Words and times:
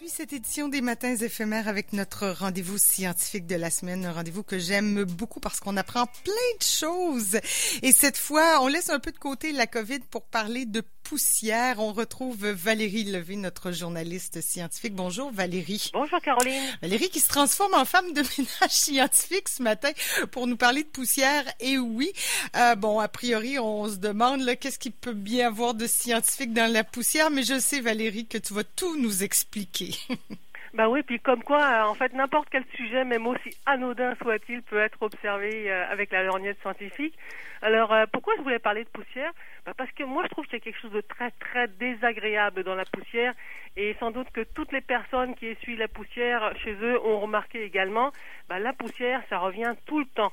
poursuit 0.00 0.16
cette 0.16 0.32
édition 0.32 0.68
des 0.68 0.80
Matins 0.80 1.16
éphémères 1.16 1.68
avec 1.68 1.92
notre 1.92 2.28
rendez-vous 2.28 2.78
scientifique 2.78 3.46
de 3.46 3.56
la 3.56 3.70
semaine, 3.70 4.06
un 4.06 4.12
rendez-vous 4.12 4.42
que 4.42 4.58
j'aime 4.58 5.04
beaucoup 5.04 5.40
parce 5.40 5.60
qu'on 5.60 5.76
apprend 5.76 6.06
plein 6.24 6.32
de 6.58 6.64
choses. 6.64 7.38
Et 7.82 7.92
cette 7.92 8.16
fois, 8.16 8.62
on 8.62 8.68
laisse 8.68 8.88
un 8.88 8.98
peu 8.98 9.12
de 9.12 9.18
côté 9.18 9.52
la 9.52 9.66
COVID 9.66 10.00
pour 10.10 10.24
parler 10.24 10.64
de 10.64 10.82
poussière. 11.10 11.80
On 11.80 11.92
retrouve 11.92 12.46
Valérie 12.46 13.02
Levé, 13.02 13.34
notre 13.34 13.72
journaliste 13.72 14.40
scientifique. 14.40 14.94
Bonjour 14.94 15.32
Valérie. 15.32 15.90
Bonjour 15.92 16.20
Caroline. 16.20 16.62
Valérie 16.82 17.08
qui 17.08 17.18
se 17.18 17.26
transforme 17.26 17.74
en 17.74 17.84
femme 17.84 18.12
de 18.12 18.22
ménage 18.38 18.70
scientifique 18.70 19.48
ce 19.48 19.60
matin 19.60 19.90
pour 20.30 20.46
nous 20.46 20.56
parler 20.56 20.84
de 20.84 20.88
poussière. 20.88 21.42
Et 21.58 21.78
oui, 21.78 22.12
euh, 22.54 22.76
bon, 22.76 23.00
a 23.00 23.08
priori, 23.08 23.58
on 23.58 23.88
se 23.88 23.96
demande 23.96 24.48
qu'est-ce 24.60 24.78
qu'il 24.78 24.92
peut 24.92 25.12
bien 25.12 25.48
avoir 25.48 25.74
de 25.74 25.88
scientifique 25.88 26.52
dans 26.52 26.72
la 26.72 26.84
poussière, 26.84 27.28
mais 27.28 27.42
je 27.42 27.58
sais 27.58 27.80
Valérie 27.80 28.26
que 28.26 28.38
tu 28.38 28.54
vas 28.54 28.62
tout 28.62 28.96
nous 28.96 29.24
expliquer. 29.24 29.96
Bah 30.72 30.88
oui, 30.88 31.02
puis 31.02 31.18
comme 31.18 31.42
quoi, 31.42 31.60
euh, 31.60 31.82
en 31.82 31.94
fait, 31.94 32.12
n'importe 32.12 32.48
quel 32.48 32.64
sujet, 32.76 33.04
même 33.04 33.26
aussi 33.26 33.50
anodin 33.66 34.14
soit-il, 34.22 34.62
peut 34.62 34.78
être 34.78 35.02
observé 35.02 35.68
euh, 35.68 35.84
avec 35.90 36.12
la 36.12 36.22
lorgnette 36.22 36.60
scientifique. 36.60 37.18
Alors, 37.60 37.92
euh, 37.92 38.04
pourquoi 38.12 38.36
je 38.36 38.42
voulais 38.42 38.60
parler 38.60 38.84
de 38.84 38.88
poussière? 38.88 39.32
Bah 39.66 39.72
Parce 39.76 39.90
que 39.90 40.04
moi, 40.04 40.22
je 40.24 40.28
trouve 40.28 40.44
qu'il 40.44 40.54
y 40.54 40.56
a 40.58 40.64
quelque 40.64 40.80
chose 40.80 40.92
de 40.92 41.00
très, 41.00 41.32
très 41.32 41.66
désagréable 41.66 42.62
dans 42.62 42.76
la 42.76 42.84
poussière, 42.84 43.34
et 43.76 43.96
sans 43.98 44.12
doute 44.12 44.30
que 44.30 44.42
toutes 44.42 44.70
les 44.70 44.80
personnes 44.80 45.34
qui 45.34 45.46
essuient 45.46 45.76
la 45.76 45.88
poussière 45.88 46.52
chez 46.62 46.74
eux 46.74 47.04
ont 47.04 47.18
remarqué 47.18 47.64
également, 47.64 48.12
bah, 48.48 48.60
la 48.60 48.72
poussière, 48.72 49.22
ça 49.28 49.38
revient 49.38 49.74
tout 49.86 49.98
le 49.98 50.06
temps. 50.06 50.32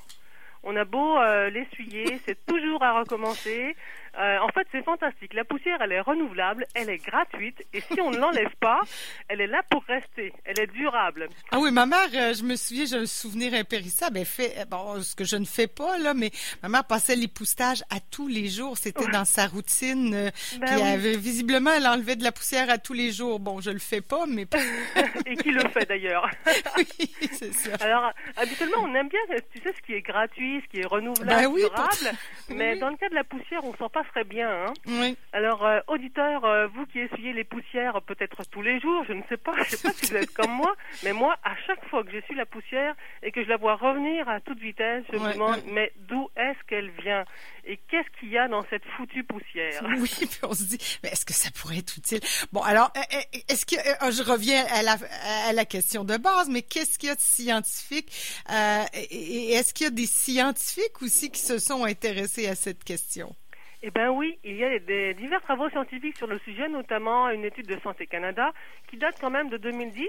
On 0.62 0.76
a 0.76 0.84
beau 0.84 1.18
l'essuyer, 1.50 2.18
c'est 2.26 2.44
toujours 2.44 2.82
à 2.82 2.98
recommencer. 2.98 3.76
Euh, 4.18 4.38
en 4.40 4.48
fait, 4.48 4.66
c'est 4.72 4.82
fantastique. 4.84 5.32
La 5.32 5.44
poussière, 5.44 5.78
elle 5.80 5.92
est 5.92 6.00
renouvelable, 6.00 6.66
elle 6.74 6.90
est 6.90 6.98
gratuite, 6.98 7.64
et 7.72 7.80
si 7.80 8.00
on 8.00 8.10
ne 8.10 8.18
l'enlève 8.18 8.54
pas, 8.60 8.80
elle 9.28 9.40
est 9.40 9.46
là 9.46 9.62
pour 9.70 9.84
rester. 9.84 10.32
Elle 10.44 10.58
est 10.58 10.66
durable. 10.66 11.28
Ah 11.52 11.58
oui, 11.60 11.70
ma 11.70 11.86
mère, 11.86 12.08
euh, 12.14 12.34
je 12.34 12.42
me 12.42 12.56
souviens, 12.56 12.84
j'ai 12.84 12.96
un 12.96 13.06
souvenir 13.06 13.54
impérissable. 13.54 14.18
Elle 14.18 14.26
fait, 14.26 14.58
euh, 14.58 14.64
bon, 14.64 15.00
ce 15.02 15.14
que 15.14 15.24
je 15.24 15.36
ne 15.36 15.44
fais 15.44 15.68
pas 15.68 15.98
là, 15.98 16.14
mais 16.14 16.30
ma 16.62 16.68
mère 16.68 16.84
passait 16.84 17.14
l'époustetage 17.14 17.82
à 17.90 18.00
tous 18.00 18.26
les 18.26 18.48
jours. 18.48 18.76
C'était 18.76 19.06
dans 19.06 19.24
sa 19.24 19.46
routine. 19.46 20.32
Ben 20.58 20.66
puis 20.66 20.82
avait, 20.82 21.16
visiblement, 21.16 21.70
elle 21.76 21.86
enlevait 21.86 22.16
de 22.16 22.24
la 22.24 22.32
poussière 22.32 22.70
à 22.70 22.78
tous 22.78 22.94
les 22.94 23.12
jours. 23.12 23.38
Bon, 23.38 23.60
je 23.60 23.70
le 23.70 23.78
fais 23.78 24.00
pas, 24.00 24.26
mais 24.26 24.46
et 25.26 25.36
qui 25.36 25.50
le 25.50 25.68
fait 25.68 25.86
d'ailleurs. 25.86 26.28
oui, 26.76 27.10
c'est 27.32 27.52
ça. 27.52 27.84
Alors, 27.84 28.12
habituellement, 28.36 28.78
on 28.82 28.94
aime 28.94 29.08
bien, 29.08 29.20
tu 29.52 29.62
sais, 29.62 29.72
ce 29.72 29.86
qui 29.86 29.94
est 29.94 30.02
gratuit, 30.02 30.60
ce 30.64 30.68
qui 30.70 30.80
est 30.80 30.86
renouvelable, 30.86 31.54
ben 31.54 31.54
durable. 31.54 32.18
Mais 32.48 32.76
dans 32.78 32.88
le 32.90 32.96
cas 32.96 33.08
de 33.08 33.14
la 33.14 33.24
poussière, 33.24 33.64
on 33.64 33.72
sent 33.72 33.90
pas 33.92 34.02
très 34.08 34.24
bien. 34.24 34.50
Hein. 34.50 34.74
Oui. 34.86 35.16
Alors, 35.32 35.64
euh, 35.64 35.80
auditeur, 35.86 36.44
euh, 36.44 36.66
vous 36.68 36.86
qui 36.86 37.00
essuyez 37.00 37.32
les 37.32 37.44
poussières 37.44 38.00
peut-être 38.02 38.42
tous 38.50 38.62
les 38.62 38.80
jours, 38.80 39.04
je 39.06 39.12
ne 39.12 39.22
sais 39.28 39.36
pas, 39.36 39.54
je 39.64 39.76
sais 39.76 39.88
pas 39.88 39.94
si 39.94 40.06
vous 40.06 40.16
êtes 40.16 40.32
comme 40.32 40.50
moi, 40.50 40.74
mais 41.04 41.12
moi, 41.12 41.36
à 41.44 41.54
chaque 41.66 41.84
fois 41.88 42.02
que 42.04 42.10
j'essuie 42.10 42.34
la 42.34 42.46
poussière 42.46 42.94
et 43.22 43.30
que 43.30 43.42
je 43.42 43.48
la 43.48 43.56
vois 43.56 43.76
revenir 43.76 44.28
à 44.28 44.40
toute 44.40 44.58
vitesse, 44.58 45.04
je 45.12 45.18
me 45.18 45.32
demande, 45.32 45.60
mais 45.66 45.92
d'où 46.08 46.28
est-ce 46.36 46.58
qu'elle 46.66 46.90
vient? 47.02 47.24
Et 47.64 47.78
qu'est-ce 47.88 48.08
qu'il 48.18 48.30
y 48.30 48.38
a 48.38 48.48
dans 48.48 48.64
cette 48.70 48.84
foutue 48.96 49.24
poussière? 49.24 49.82
Oui, 49.98 50.08
puis 50.08 50.38
on 50.42 50.54
se 50.54 50.64
dit, 50.64 50.78
mais 51.02 51.10
est-ce 51.10 51.26
que 51.26 51.32
ça 51.32 51.50
pourrait 51.50 51.78
être 51.78 51.96
utile? 51.96 52.20
Bon, 52.52 52.62
alors, 52.62 52.92
euh, 52.96 53.40
est-ce 53.48 53.66
que 53.66 53.74
je 54.10 54.22
reviens 54.22 54.64
à 54.70 54.82
la, 54.82 54.96
à 55.48 55.52
la 55.52 55.64
question 55.64 56.04
de 56.04 56.16
base, 56.16 56.48
mais 56.48 56.62
qu'est-ce 56.62 56.98
qu'il 56.98 57.08
y 57.08 57.12
a 57.12 57.16
de 57.16 57.20
scientifique 57.20 58.12
Et 59.10 59.52
est-ce 59.52 59.74
qu'il 59.74 59.84
y 59.84 59.88
a 59.88 59.90
des 59.90 60.06
scientifiques 60.06 61.02
aussi 61.02 61.30
qui 61.30 61.40
se 61.40 61.58
sont 61.58 61.84
intéressés 61.84 62.46
à 62.46 62.54
cette 62.54 62.84
question? 62.84 63.34
Eh 63.82 63.90
bien 63.90 64.10
oui, 64.10 64.38
il 64.44 64.56
y 64.56 64.64
a 64.64 64.78
des, 64.78 65.14
divers 65.14 65.42
travaux 65.42 65.68
scientifiques 65.70 66.16
sur 66.16 66.26
le 66.26 66.38
sujet, 66.40 66.68
notamment 66.68 67.30
une 67.30 67.44
étude 67.44 67.66
de 67.66 67.78
Santé 67.80 68.06
Canada 68.06 68.52
qui 68.88 68.96
date 68.96 69.16
quand 69.20 69.30
même 69.30 69.48
de 69.48 69.56
2010. 69.56 70.06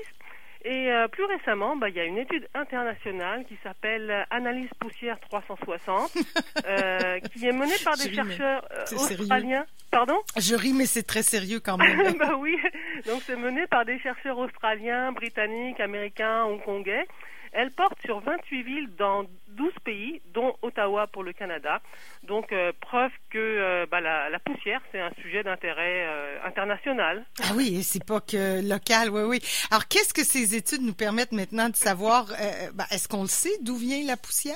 Et 0.65 0.91
euh, 0.91 1.07
plus 1.07 1.23
récemment, 1.23 1.77
bah, 1.77 1.87
il 1.87 1.95
y 1.95 2.01
a 2.01 2.03
une 2.03 2.17
étude 2.17 2.49
internationale 2.53 3.45
qui 3.45 3.57
s'appelle 3.63 4.25
Analyse 4.29 4.69
poussière 4.79 5.17
360, 5.21 6.11
euh, 6.65 7.19
qui 7.31 7.47
est 7.47 7.53
menée 7.53 7.77
par 7.83 7.95
des 7.95 8.13
chercheurs 8.13 8.67
euh, 8.71 8.95
australiens. 8.95 9.65
Pardon? 9.89 10.19
Je 10.35 10.55
ris, 10.55 10.73
mais 10.73 10.85
c'est 10.85 11.03
très 11.03 11.23
sérieux 11.23 11.61
quand 11.61 11.77
même. 11.77 12.13
bah 12.19 12.35
oui, 12.37 12.57
donc 13.05 13.21
c'est 13.21 13.37
mené 13.37 13.67
par 13.67 13.85
des 13.85 13.99
chercheurs 13.99 14.37
australiens, 14.37 15.13
britanniques, 15.13 15.79
américains, 15.79 16.43
hongkongais. 16.43 17.07
Elle 17.51 17.71
porte 17.71 17.99
sur 18.01 18.19
28 18.19 18.63
villes 18.63 18.89
dans 18.97 19.23
12 19.59 19.73
pays, 19.83 20.21
dont 20.33 20.55
Ottawa 20.61 21.07
pour 21.07 21.21
le 21.21 21.33
Canada. 21.33 21.81
Donc, 22.23 22.53
euh, 22.53 22.71
preuve 22.79 23.11
que 23.29 23.37
euh, 23.37 23.85
bah, 23.91 23.99
la, 23.99 24.39
poussière, 24.39 24.81
c'est 24.91 25.01
un 25.01 25.11
sujet 25.21 25.43
d'intérêt 25.43 26.05
euh, 26.07 26.37
international. 26.45 27.25
Ah 27.43 27.51
oui, 27.55 27.83
c'est 27.83 28.05
pas 28.05 28.21
que 28.21 28.65
local, 28.67 29.09
oui, 29.09 29.23
oui. 29.23 29.39
Alors, 29.69 29.87
qu'est-ce 29.89 30.13
que 30.13 30.23
ces 30.23 30.55
études 30.55 30.81
nous 30.81 30.93
permettent 30.93 31.33
maintenant 31.33 31.67
de 31.67 31.75
savoir? 31.75 32.27
Bah, 32.73 32.85
est-ce 32.91 33.09
qu'on 33.09 33.23
le 33.23 33.27
sait 33.27 33.57
d'où 33.61 33.75
vient 33.75 34.01
la 34.05 34.15
poussière? 34.15 34.55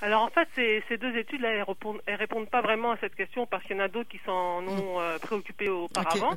Alors 0.00 0.22
en 0.22 0.28
fait, 0.28 0.48
ces, 0.54 0.82
ces 0.88 0.96
deux 0.96 1.16
études-là, 1.16 1.50
elles 1.50 1.62
répondent, 1.62 2.00
répondent 2.06 2.48
pas 2.48 2.60
vraiment 2.60 2.92
à 2.92 2.96
cette 2.98 3.16
question 3.16 3.46
parce 3.46 3.64
qu'il 3.64 3.76
y 3.76 3.80
en 3.80 3.84
a 3.84 3.88
d'autres 3.88 4.08
qui 4.08 4.20
s'en 4.24 4.62
hmm. 4.62 4.68
ont 4.68 5.00
euh, 5.00 5.18
préoccupé 5.18 5.68
auparavant. 5.68 6.36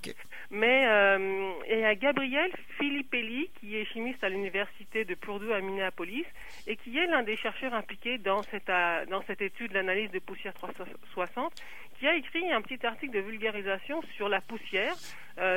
Mais 0.50 0.86
euh, 0.88 1.52
il 1.70 1.80
y 1.80 1.86
a 1.86 1.96
Gabriel 1.96 2.52
Filippelli, 2.78 3.50
qui 3.60 3.78
est 3.78 3.86
chimiste 3.86 4.24
à 4.24 4.30
l'université 4.30 5.06
de 5.06 5.14
Purdue 5.14 5.54
à 5.54 5.62
Minneapolis 5.62 6.26
et 6.66 6.76
qui 6.76 6.98
est 6.98 7.06
l'un 7.06 7.24
des 7.24 7.38
chercheurs 7.38 7.74
impliqués 7.74 8.01
dans 8.24 8.44
cette, 8.44 8.70
euh, 8.70 9.06
dans 9.06 9.22
cette 9.24 9.42
étude 9.42 9.72
d'analyse 9.72 10.12
de 10.12 10.20
poussière 10.20 10.54
360, 10.54 11.54
qui 12.00 12.08
a 12.08 12.16
écrit 12.16 12.52
un 12.52 12.62
petit 12.62 12.86
article 12.86 13.14
de 13.14 13.20
vulgarisation 13.20 14.02
sur 14.16 14.30
la 14.30 14.42
poussière 14.42 14.96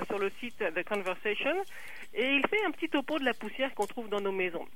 sur 0.06 0.18
le 0.18 0.30
site 0.40 0.58
The 0.58 0.84
Conversation 0.84 1.62
et 2.14 2.36
il 2.36 2.46
fait 2.46 2.64
un 2.64 2.70
petit 2.70 2.88
topo 2.88 3.18
de 3.18 3.24
la 3.24 3.34
poussière 3.34 3.74
qu'on 3.74 3.86
trouve 3.86 4.08
dans 4.08 4.20
nos 4.20 4.32
maisons. 4.32 4.66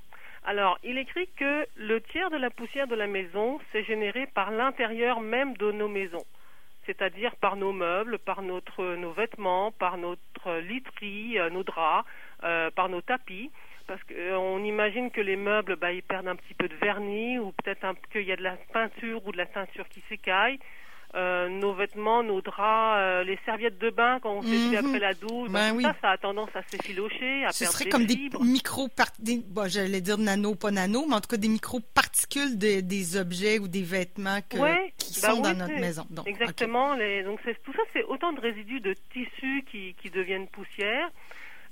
Alors, 0.43 0.77
il 0.83 0.97
écrit 0.97 1.27
que 1.35 1.65
le 1.75 2.01
tiers 2.01 2.29
de 2.29 2.37
la 2.37 2.49
poussière 2.49 2.87
de 2.87 2.95
la 2.95 3.07
maison, 3.07 3.59
s'est 3.71 3.83
généré 3.83 4.27
par 4.27 4.51
l'intérieur 4.51 5.21
même 5.21 5.55
de 5.57 5.71
nos 5.71 5.87
maisons, 5.87 6.25
c'est-à-dire 6.85 7.35
par 7.35 7.55
nos 7.55 7.71
meubles, 7.71 8.19
par 8.19 8.41
notre, 8.41 8.95
nos 8.95 9.11
vêtements, 9.11 9.71
par 9.71 9.97
notre 9.97 10.59
literie, 10.59 11.37
euh, 11.39 11.49
nos 11.49 11.63
draps, 11.63 12.07
euh, 12.43 12.71
par 12.71 12.89
nos 12.89 13.01
tapis 13.01 13.51
parce 13.89 14.03
qu'on 14.03 14.63
imagine 14.63 15.09
que 15.09 15.19
les 15.19 15.35
meubles, 15.35 15.75
bah, 15.75 15.91
ils 15.91 16.03
perdent 16.03 16.27
un 16.27 16.35
petit 16.35 16.53
peu 16.53 16.67
de 16.67 16.75
vernis 16.75 17.39
ou 17.39 17.51
peut-être 17.53 17.81
qu'il 18.11 18.21
y 18.21 18.31
a 18.31 18.35
de 18.35 18.43
la 18.43 18.55
peinture 18.71 19.25
ou 19.25 19.31
de 19.31 19.37
la 19.37 19.47
teinture 19.47 19.89
qui 19.89 20.03
s'écaille. 20.07 20.59
Euh, 21.15 21.49
nos 21.49 21.73
vêtements, 21.73 22.21
nos 22.21 22.39
draps, 22.39 22.99
euh, 22.99 23.23
les 23.23 23.39
serviettes 23.43 23.79
de 23.79 23.89
bain 23.89 24.19
quand 24.21 24.31
on 24.31 24.41
s'est 24.43 24.49
mhm. 24.49 24.75
après 24.75 24.99
la 24.99 25.15
douche, 25.15 25.49
ben 25.49 25.73
tout 25.73 25.81
ça, 25.81 25.95
ça 26.01 26.09
a 26.11 26.17
tendance 26.19 26.51
à 26.53 26.61
s'effilocher, 26.61 27.45
à 27.45 27.51
Ce 27.51 27.63
perdre 27.63 27.73
serait 27.73 27.89
comme 27.89 28.05
des 28.05 28.29
micro 28.41 28.89
bon, 29.47 29.67
j'allais 29.67 30.01
dire 30.01 30.19
nano, 30.19 30.53
pas 30.53 30.69
nano, 30.69 31.07
mais 31.09 31.15
en 31.15 31.19
tout 31.19 31.29
cas 31.29 31.37
des 31.37 31.47
micro-particules 31.47 32.59
des 32.59 33.17
objets 33.17 33.57
ou 33.57 33.67
des 33.67 33.81
vêtements 33.81 34.41
qui 34.47 34.59
ben 34.59 34.77
sont 34.99 35.41
dans 35.41 35.55
notre 35.55 35.79
maison. 35.79 36.05
Donc, 36.11 36.27
exactement. 36.27 36.93
Les, 36.93 37.23
donc 37.23 37.39
tout 37.63 37.73
ça, 37.73 37.81
c'est 37.91 38.03
autant 38.03 38.31
de 38.31 38.39
résidus 38.39 38.79
de 38.81 38.93
tissus 39.11 39.65
qui, 39.71 39.95
qui 39.99 40.11
deviennent 40.11 40.47
poussière. 40.47 41.09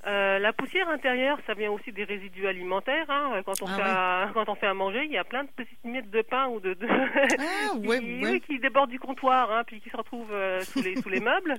Euh, 0.07 0.39
la 0.39 0.53
poussière 0.53 0.87
intérieure, 0.87 1.37
ça 1.45 1.53
vient 1.53 1.69
aussi 1.69 1.91
des 1.91 2.05
résidus 2.05 2.47
alimentaires. 2.47 3.09
Hein. 3.09 3.41
Quand, 3.45 3.61
on 3.61 3.65
ah 3.67 4.27
fait 4.27 4.33
quand 4.33 4.47
on 4.47 4.55
fait 4.55 4.67
à 4.67 4.73
manger, 4.73 5.03
il 5.03 5.11
y 5.11 5.17
a 5.17 5.25
plein 5.25 5.43
de 5.43 5.49
petites 5.49 5.83
miettes 5.83 6.09
de 6.09 6.21
pain 6.21 6.47
ou 6.47 6.61
de, 6.61 6.75
de 6.75 6.87
ah, 6.89 8.39
qui, 8.47 8.59
débordent 8.59 8.89
du 8.89 8.99
comptoir, 8.99 9.51
hein, 9.51 9.63
puis 9.65 9.81
qui 9.81 9.89
se 9.89 9.97
retrouvent 9.97 10.31
euh, 10.31 10.61
sous, 10.61 10.81
les, 10.81 10.95
sous 10.95 11.09
les 11.09 11.19
meubles. 11.19 11.55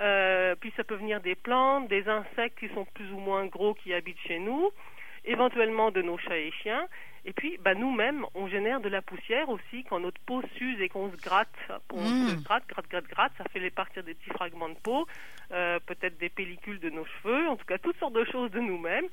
Euh, 0.00 0.54
puis 0.58 0.72
ça 0.76 0.84
peut 0.84 0.94
venir 0.94 1.20
des 1.20 1.34
plantes, 1.34 1.88
des 1.88 2.08
insectes 2.08 2.58
qui 2.58 2.68
sont 2.74 2.86
plus 2.94 3.12
ou 3.12 3.18
moins 3.18 3.44
gros 3.46 3.74
qui 3.74 3.92
habitent 3.92 4.20
chez 4.26 4.38
nous, 4.38 4.70
éventuellement 5.24 5.90
de 5.90 6.02
nos 6.02 6.18
chats 6.18 6.38
et 6.38 6.52
chiens. 6.62 6.86
Et 7.26 7.32
puis, 7.32 7.58
bah, 7.62 7.74
nous-mêmes, 7.74 8.26
on 8.34 8.48
génère 8.48 8.80
de 8.80 8.88
la 8.88 9.00
poussière 9.00 9.48
aussi 9.48 9.84
quand 9.88 9.98
notre 10.00 10.20
peau 10.22 10.42
s'use 10.58 10.80
et 10.80 10.88
qu'on 10.90 11.10
se 11.10 11.16
gratte. 11.16 11.48
On 11.92 12.02
mmh. 12.02 12.28
se 12.28 12.44
gratte, 12.44 12.66
gratte, 12.68 12.88
gratte, 12.90 13.08
gratte. 13.08 13.32
Ça 13.38 13.44
fait 13.50 13.60
les 13.60 13.70
partir 13.70 14.04
des 14.04 14.14
petits 14.14 14.30
fragments 14.30 14.68
de 14.68 14.74
peau, 14.74 15.06
euh, 15.52 15.78
peut-être 15.86 16.18
des 16.18 16.28
pellicules 16.28 16.80
de 16.80 16.90
nos 16.90 17.06
cheveux, 17.06 17.48
en 17.48 17.56
tout 17.56 17.64
cas 17.64 17.78
toutes 17.78 17.98
sortes 17.98 18.14
de 18.14 18.24
choses 18.24 18.50
de 18.50 18.60
nous-mêmes. 18.60 19.06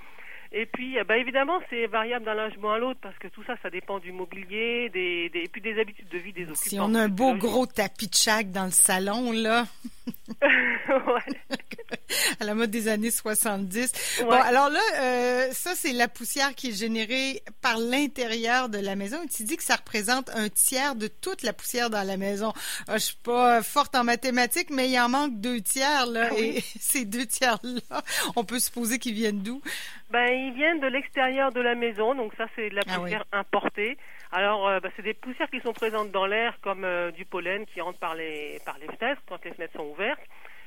Et 0.54 0.66
puis, 0.66 0.98
bah, 1.08 1.18
évidemment, 1.18 1.62
c'est 1.70 1.88
variable 1.88 2.26
d'un 2.26 2.34
logement 2.34 2.74
à 2.74 2.78
l'autre 2.78 3.00
parce 3.02 3.18
que 3.18 3.30
tout 3.30 3.44
ça, 3.46 3.56
ça 3.64 3.70
dépend 3.70 4.00
du 4.00 4.12
mobilier, 4.12 4.90
des, 4.90 5.30
des, 5.30 5.44
et 5.44 5.48
puis 5.48 5.62
des 5.62 5.80
habitudes 5.80 6.10
de 6.10 6.18
vie 6.18 6.34
des 6.34 6.42
occupants. 6.42 6.56
Si 6.62 6.78
on 6.78 6.94
a 6.94 7.04
un 7.04 7.08
beau 7.08 7.36
gros 7.36 7.66
tapis 7.66 8.10
de 8.10 8.16
chac 8.16 8.52
dans 8.52 8.66
le 8.66 8.72
salon, 8.72 9.32
là. 9.32 9.66
ouais. 10.42 11.58
à 12.40 12.44
la 12.44 12.54
mode 12.54 12.72
des 12.72 12.88
années 12.88 13.12
70. 13.12 14.22
Bon, 14.22 14.32
alors 14.32 14.70
là, 14.70 14.80
euh, 15.00 15.48
ça, 15.52 15.76
c'est 15.76 15.94
la 15.94 16.08
poussière 16.08 16.54
qui 16.56 16.70
est 16.70 16.78
générée 16.78 17.42
par 17.62 17.78
l'intérieur 17.78 18.70
de 18.70 18.78
la 18.78 18.96
maison. 18.96 19.18
Tu 19.34 19.44
dis 19.44 19.58
que 19.58 19.64
ça 19.64 19.76
représente 19.76 20.30
un 20.36 20.50
tiers 20.50 20.96
de 20.96 21.08
toute 21.08 21.44
la 21.44 21.54
poussière 21.54 21.90
dans 21.90 22.04
la 22.04 22.18
maison. 22.18 22.54
Ah, 22.88 22.98
je 22.98 23.06
suis 23.06 23.18
pas 23.24 23.62
forte 23.62 23.96
en 23.96 24.04
mathématiques, 24.04 24.70
mais 24.70 24.90
il 24.90 25.00
en 25.00 25.10
manque 25.10 25.40
deux 25.40 25.62
tiers, 25.62 26.06
là. 26.08 26.30
Ah 26.32 26.38
et 26.38 26.62
ces 26.80 27.06
deux 27.06 27.26
tiers-là, 27.26 28.02
on 28.36 28.44
peut 28.44 28.60
supposer 28.60 29.00
qu'ils 29.00 29.14
viennent 29.14 29.42
d'où? 29.42 29.62
Ben, 30.10 30.28
ils 30.28 30.54
viennent 30.54 30.80
de 30.80 30.88
l'extérieur 30.88 31.52
de 31.52 31.62
la 31.62 31.74
maison, 31.76 32.16
donc 32.16 32.34
ça, 32.38 32.46
c'est 32.56 32.70
de 32.70 32.76
la 32.76 32.82
ah 32.88 33.00
poussière 33.00 33.24
importée. 33.32 33.98
Alors, 34.34 34.68
euh, 34.68 34.80
ben, 34.80 34.92
c'est 34.96 35.04
des 35.04 35.14
poussières 35.14 35.50
qui 35.50 35.60
sont 35.62 35.74
présentes 35.74 36.12
dans 36.12 36.26
l'air, 36.26 36.58
comme 36.62 36.84
euh, 36.84 37.12
du 37.12 37.26
pollen 37.26 37.66
qui 37.66 37.82
rentre 37.82 38.00
par 38.00 38.16
les, 38.16 38.60
par 38.66 38.78
les 38.80 38.88
fenêtres, 38.88 39.22
quand 39.28 39.44
les 39.44 39.52
fenêtres 39.52 39.74
sont 39.78 39.88
ouvertes. 39.88 40.22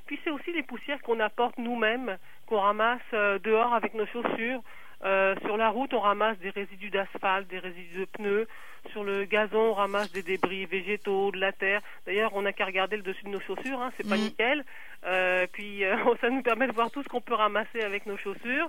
Puis 0.07 0.19
c'est 0.25 0.31
aussi 0.31 0.53
les 0.53 0.63
poussières 0.63 1.01
qu'on 1.03 1.21
apporte 1.21 1.59
nous-mêmes, 1.59 2.19
qu'on 2.47 2.61
ramasse 2.61 3.01
euh, 3.13 3.39
dehors 3.39 3.75
avec 3.75 3.95
nos 3.95 4.07
chaussures. 4.07 4.63
Euh, 5.05 5.35
sur 5.45 5.57
la 5.57 5.69
route, 5.69 5.93
on 5.93 6.01
ramasse 6.01 6.39
des 6.39 6.51
résidus 6.51 6.91
d'asphalte, 6.91 7.49
des 7.49 7.59
résidus 7.59 8.01
de 8.01 8.05
pneus. 8.07 8.49
Sur 8.93 9.05
le 9.05 9.25
gazon, 9.25 9.71
on 9.71 9.75
ramasse 9.75 10.13
des 10.13 10.23
débris 10.23 10.67
végétaux, 10.67 11.31
de 11.31 11.39
la 11.39 11.53
terre. 11.53 11.81
D'ailleurs, 12.07 12.35
on 12.35 12.43
n'a 12.43 12.53
qu'à 12.53 12.65
regarder 12.65 12.97
le 12.97 13.03
dessus 13.03 13.25
de 13.25 13.31
nos 13.31 13.41
chaussures, 13.41 13.81
hein, 13.81 13.93
c'est 13.97 14.09
pas 14.09 14.17
mm. 14.17 14.21
nickel. 14.21 14.65
Euh, 15.05 15.47
puis 15.53 15.83
ça 16.21 16.31
nous 16.31 16.43
permet 16.43 16.67
de 16.67 16.73
voir 16.73 16.91
tout 16.91 17.03
ce 17.03 17.09
qu'on 17.09 17.21
peut 17.21 17.35
ramasser 17.35 17.83
avec 17.83 18.07
nos 18.07 18.17
chaussures 18.17 18.69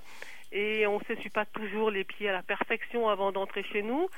et 0.56 0.86
on 0.86 0.98
ne 0.98 1.04
s'essuie 1.04 1.30
pas 1.30 1.44
toujours 1.44 1.90
les 1.90 2.04
pieds 2.04 2.30
à 2.30 2.32
la 2.32 2.42
perfection 2.42 3.08
avant 3.08 3.30
d'entrer 3.30 3.62
chez 3.62 3.82
nous. 3.82 4.08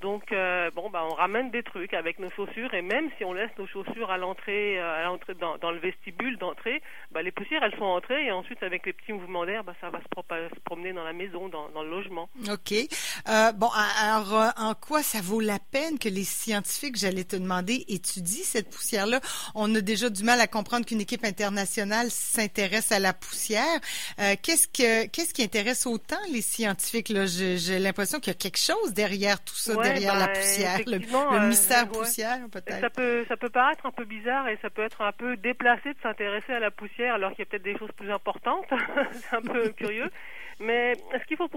Donc 0.00 0.30
euh, 0.32 0.70
bon 0.74 0.90
bah 0.90 1.02
on 1.10 1.14
ramène 1.14 1.50
des 1.50 1.62
trucs 1.62 1.94
avec 1.94 2.18
nos 2.18 2.30
chaussures 2.30 2.74
et 2.74 2.82
même 2.82 3.08
si 3.16 3.24
on 3.24 3.32
laisse 3.32 3.50
nos 3.58 3.66
chaussures 3.66 4.10
à 4.10 4.18
l'entrée 4.18 4.78
euh, 4.78 5.00
à 5.00 5.04
l'entrée 5.04 5.34
dans, 5.34 5.70
le 5.70 5.78
vestibule 5.78 6.36
d'entrée, 6.36 6.82
bah 7.12 7.22
les 7.22 7.30
poussières 7.30 7.62
elles 7.62 7.76
sont 7.78 7.84
entrées 7.84 8.26
et 8.26 8.32
ensuite 8.32 8.62
avec 8.62 8.84
les 8.84 8.92
petits 8.92 9.12
mouvements 9.12 9.46
d'air 9.46 9.64
bah 9.64 9.72
ça 9.80 9.88
va 9.88 10.00
se, 10.00 10.60
promener 10.64 10.92
dans 10.92 11.04
la 11.04 11.14
maison 11.14 11.48
dans, 11.48 11.70
dans 11.70 11.82
le 11.82 11.90
logement. 11.90 12.28
OK. 12.50 12.72
Euh, 12.72 13.52
bon 13.52 13.70
alors 14.02 14.52
en 14.58 14.74
quoi 14.74 15.02
ça 15.02 15.20
vaut 15.22 15.40
la 15.40 15.58
peine 15.58 15.98
que 15.98 16.10
les 16.10 16.24
scientifiques, 16.24 16.96
j'allais 16.96 17.24
te 17.24 17.36
demander, 17.36 17.84
étudient 17.88 18.44
cette 18.44 18.70
poussière 18.70 19.06
là 19.06 19.20
On 19.54 19.74
a 19.74 19.80
déjà 19.80 20.10
du 20.10 20.24
mal 20.24 20.40
à 20.40 20.46
comprendre 20.46 20.84
qu'une 20.84 21.00
équipe 21.00 21.24
internationale 21.24 22.10
s'intéresse 22.10 22.92
à 22.92 22.98
la 22.98 23.14
poussière. 23.14 23.80
qu'est-ce 24.42 24.68
que 24.68 25.06
qu'est-ce 25.06 25.32
qui 25.32 25.42
intéresse 25.42 25.85
autant 25.86 26.20
les 26.32 26.42
scientifiques. 26.42 27.08
Là. 27.08 27.26
J'ai, 27.26 27.78
l'impression 27.78 28.18
qu'il 28.18 28.32
y 28.32 28.36
a 28.36 28.38
quelque 28.38 28.58
chose 28.58 28.92
derrière 28.94 29.42
tout 29.42 29.54
ça, 29.54 29.74
derrière 29.76 30.18
la 30.18 30.26
ben, 30.26 30.34
poussière, 30.34 30.78
le, 30.86 30.98
le, 30.98 31.48
mystère 31.48 31.88
poussière 31.88 32.38
peut-être. 32.50 32.80
Ça 32.80 32.90
peut, 32.90 33.24
ça 33.28 33.36
peut 33.36 33.48
paraître 33.48 33.86
un 33.86 33.90
peu 33.90 34.04
bizarre 34.04 34.48
et 34.48 34.58
ça 34.62 34.70
peut 34.70 34.82
être 34.82 35.00
un 35.02 35.12
peu 35.12 35.36
déplacé 35.36 35.94
de 35.94 35.98
s'intéresser 36.02 36.52
à 36.52 36.60
la 36.60 36.70
poussière 36.70 37.14
alors 37.14 37.30
qu'il 37.30 37.40
y 37.40 37.42
a 37.42 37.46
peut-être 37.46 37.62
des 37.62 37.78
choses 37.78 37.92
plus 37.96 38.10
importantes. 38.10 38.66
c'est 39.12 39.36
un 39.36 39.42
peu 39.42 39.70
curieux. 39.70 40.10
Mais 40.58 40.94
ce 41.12 41.24
qu'il 41.26 41.36
faut, 41.36 41.48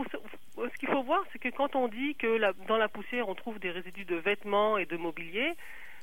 ce 0.58 0.78
qu'il 0.78 0.90
faut 0.90 1.04
voir, 1.04 1.24
c'est 1.32 1.40
que 1.40 1.50
quand 1.50 1.76
on 1.76 1.88
dit 1.88 2.16
que 2.16 2.28
la, 2.28 2.54
dans 2.68 2.78
la 2.78 2.90
poussière 2.90 3.30
on 3.30 3.36
trouve 3.36 3.60
des 3.60 3.72
résidus 3.72 4.06
de 4.06 4.16
vêtements 4.16 4.78
et 4.78 4.86
de 4.86 4.98
mobilier, 4.98 5.54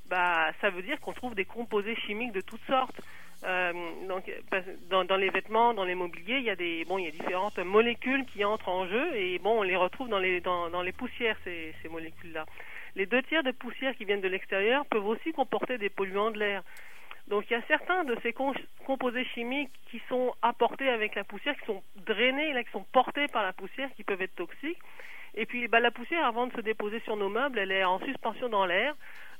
bah, 0.08 0.50
ça 0.61 0.70
veut 0.70 0.82
dire 0.82 0.99
qu'on 1.00 1.12
trouve 1.12 1.34
des 1.34 1.44
composés 1.44 1.96
chimiques 2.06 2.32
de 2.32 2.40
toutes 2.40 2.64
sortes. 2.67 3.00
Euh, 3.44 3.73
donc, 4.09 4.31
dans, 4.88 5.17
les 5.17 5.31
vêtements, 5.31 5.75
dans 5.75 5.85
les 5.85 5.94
mobiliers, 5.94 6.38
il 6.38 6.44
y 6.44 6.50
a 6.50 6.56
des 6.56 6.85
bon, 6.87 6.99
il 6.99 7.05
y 7.05 7.09
a 7.09 7.11
différentes 7.11 7.59
molécules 7.59 8.25
qui 8.27 8.44
entrent 8.44 8.69
en 8.69 8.87
jeu 8.88 9.15
et 9.15 9.38
bon, 9.38 9.61
on 9.61 9.62
les 9.62 9.77
retrouve 9.77 10.09
dans 10.09 10.19
les 10.19 10.41
dans, 10.41 10.71
dans 10.71 10.83
les 10.83 10.93
poussières 10.93 11.37
ces, 11.44 11.75
ces 11.83 11.88
molécules-là. 11.88 12.47
Les 12.94 13.05
deux 13.05 13.23
tiers 13.25 13.43
de 13.43 13.50
poussières 13.50 13.94
qui 13.94 14.06
viennent 14.06 14.23
de 14.23 14.29
l'extérieur 14.29 14.87
peuvent 14.87 15.06
aussi 15.06 15.33
comporter 15.33 15.77
des 15.77 15.91
polluants 15.91 16.31
de 16.31 16.38
l'air. 16.38 16.62
Donc 17.29 17.44
il 17.50 17.55
y 17.55 17.56
a 17.56 17.62
certains 17.67 18.05
de 18.05 18.17
ces 18.23 18.33
composés 18.33 19.25
chimiques 19.35 19.73
qui 19.91 20.00
sont 20.09 20.35
apportés 20.43 20.88
avec 20.88 21.15
la 21.15 21.25
poussière, 21.25 21.56
qui 21.59 21.67
sont 21.67 21.83
drainés, 22.06 22.53
là, 22.53 22.62
qui 22.62 22.71
sont 22.71 22.87
portés 22.93 23.27
par 23.27 23.43
la 23.43 23.53
poussière, 23.53 23.91
qui 23.97 24.05
peuvent 24.05 24.23
être 24.23 24.37
toxiques. 24.37 24.79
Et 25.35 25.44
puis 25.44 25.69
bah, 25.69 25.81
la 25.81 25.91
poussière, 25.91 26.25
avant 26.25 26.47
de 26.47 26.53
se 26.53 26.61
déposer 26.61 27.00
sur 27.00 27.17
nos 27.17 27.29
meubles, 27.29 27.59
elle 27.59 27.73
est 27.73 27.85
en 27.85 27.99
suspension 28.00 28.49
dans 28.49 28.65
l'air. 28.65 28.94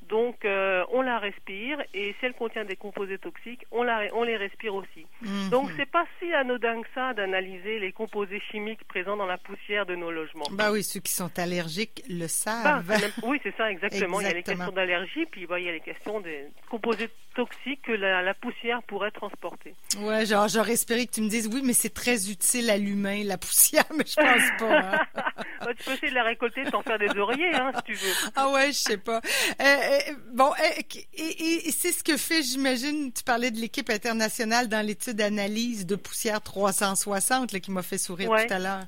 Donc, 0.09 0.45
euh, 0.45 0.85
on 0.93 1.03
la 1.03 1.19
respire 1.19 1.83
et 1.95 2.15
si 2.19 2.27
elle 2.27 2.35
contient 2.35 2.65
des 2.65 2.77
composés 2.77 3.19
toxiques, 3.19 3.65
on, 3.71 3.83
la, 3.83 4.03
on 4.15 4.23
les 4.23 4.37
respire 4.37 4.75
aussi. 4.75 5.07
Mhm. 5.23 5.51
Donc, 5.51 5.71
c'est 5.77 5.91
pas 5.91 6.05
si 6.19 6.33
anodin 6.33 6.83
que 6.83 6.89
ça 6.95 7.15
d'analyser 7.15 7.79
les 7.79 7.93
composés 7.93 8.41
chimiques 8.51 8.85
présents 8.85 9.17
dans 9.17 9.27
la 9.27 9.39
poussière 9.39 9.87
de 9.87 9.95
nos 9.97 10.11
logements. 10.11 10.47
Bah 10.53 10.71
oui, 10.73 10.83
ceux 10.85 11.01
qui 11.01 11.13
sont 11.13 11.31
allergiques 11.39 12.03
le 12.09 12.29
savent. 12.29 12.87
Bah, 12.87 12.95
oui, 13.25 13.41
c'est 13.43 13.57
ça, 13.57 13.71
exactement. 13.71 14.21
Il 14.21 14.27
y 14.27 14.31
a 14.31 14.35
les 14.35 14.43
questions 14.43 14.73
d'allergie, 14.73 15.27
puis 15.27 15.47
bah, 15.47 15.59
il 15.59 15.67
y 15.67 15.69
a 15.69 15.73
les 15.73 15.81
questions 15.81 16.21
des 16.21 16.47
composés 16.71 17.09
toxiques 17.37 17.83
que 17.83 17.93
la, 17.93 18.35
poussière 18.35 18.83
pourrait 18.83 19.11
transporter. 19.11 19.75
Ouais, 19.99 20.25
genre, 20.27 20.49
j'aurais 20.49 20.73
espéré 20.73 21.07
que 21.07 21.13
tu 21.13 21.21
me 21.21 21.29
dises 21.29 21.49
oui, 21.53 21.61
mais 21.63 21.75
c'est 21.75 21.93
très 21.93 22.31
utile 22.31 22.71
à 22.71 22.79
l'humain, 22.79 23.23
la 23.25 23.37
poussière, 23.37 23.85
mais 23.97 24.05
je 24.07 24.17
pense 24.17 24.59
pas. 24.59 24.79
Hein. 24.79 25.01
Bah, 25.61 25.73
tu 25.75 25.85
peux 25.85 25.93
essayer 25.93 26.11
de 26.11 26.15
la 26.15 26.23
récolter 26.23 26.65
sans 26.67 26.83
faire 26.83 26.99
des 26.99 27.09
oreillers, 27.19 27.55
hein, 27.55 27.73
si 27.77 27.83
tu 27.85 27.95
veux. 27.95 28.13
Ah 28.37 28.51
ouais, 28.51 28.67
je 28.69 28.79
sais 28.79 28.99
pas. 28.99 29.21
Euh, 29.61 29.65
euh, 29.65 29.99
bon, 30.33 30.51
euh, 30.51 30.83
et, 31.15 31.71
c'est 31.71 31.93
ce 31.93 32.05
que 32.05 32.17
fait, 32.17 32.43
j'imagine, 32.43 33.11
tu 33.13 33.25
parlais 33.25 33.51
de 33.51 33.57
l'équipe 33.57 33.89
internationale 33.89 34.69
dans 34.69 34.85
l'étude 34.85 35.15
d'analyse 35.15 35.87
de 35.87 35.97
poussière 35.97 36.43
360 36.43 37.53
là, 37.53 37.61
qui 37.61 37.71
m'a 37.71 37.83
fait 37.83 37.99
sourire 37.99 38.29
tout 38.29 38.55
à 38.55 38.59
l'heure. 38.59 38.83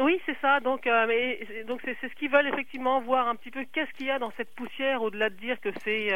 Oui, 0.00 0.20
c'est 0.24 0.36
ça. 0.40 0.60
Donc, 0.60 0.88
donc 1.66 1.80
c'est, 1.84 1.96
ce 2.00 2.14
qu'ils 2.14 2.30
veulent 2.30 2.46
effectivement 2.46 3.00
voir 3.02 3.28
un 3.28 3.34
petit 3.34 3.50
peu 3.50 3.64
qu'est-ce 3.72 3.92
qu'il 3.98 4.06
y 4.06 4.10
a 4.10 4.18
dans 4.18 4.32
cette 4.36 4.54
poussière, 4.54 5.02
au-delà 5.02 5.28
de 5.28 5.36
dire 5.36 5.60
que 5.60 5.70
c'est 5.84 6.08